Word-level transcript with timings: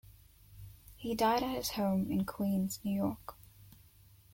He 0.95 1.13
died 1.13 1.43
at 1.43 1.55
his 1.55 1.69
home 1.73 2.09
in 2.09 2.25
Queens, 2.25 2.79
New 2.83 2.89
York. 2.95 3.35